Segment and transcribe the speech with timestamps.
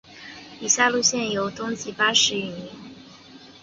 [0.59, 2.71] 以下路线由东急巴士营运。